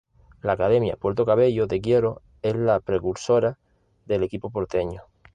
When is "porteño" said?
4.49-5.03